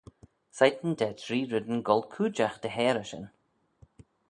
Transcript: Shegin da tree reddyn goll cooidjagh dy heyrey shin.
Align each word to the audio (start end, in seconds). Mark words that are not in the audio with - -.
Shegin 0.57 0.93
da 0.99 1.07
tree 1.21 1.45
reddyn 1.51 1.83
goll 1.87 2.05
cooidjagh 2.13 2.57
dy 2.61 2.69
heyrey 2.75 3.07
shin. 3.09 3.25